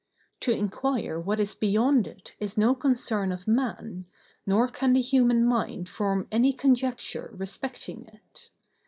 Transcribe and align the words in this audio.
To 0.39 0.51
inquire 0.51 1.19
what 1.19 1.39
is 1.39 1.53
beyond 1.53 2.07
it 2.07 2.33
is 2.39 2.57
no 2.57 2.73
concern 2.73 3.31
of 3.31 3.47
man, 3.47 4.05
nor 4.47 4.67
can 4.67 4.93
the 4.93 4.99
human 5.01 5.45
mind 5.45 5.87
form 5.89 6.27
any 6.31 6.53
conjecture 6.53 7.29
respecting 7.37 8.07
it. 8.11 8.49